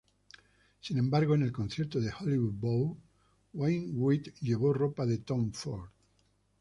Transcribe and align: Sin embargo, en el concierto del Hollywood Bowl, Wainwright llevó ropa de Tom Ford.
Sin 0.81 0.97
embargo, 0.97 1.35
en 1.35 1.43
el 1.43 1.51
concierto 1.51 1.99
del 1.99 2.11
Hollywood 2.19 2.53
Bowl, 2.55 2.97
Wainwright 3.53 4.33
llevó 4.39 4.73
ropa 4.73 5.05
de 5.05 5.19
Tom 5.19 5.51
Ford. 5.53 5.91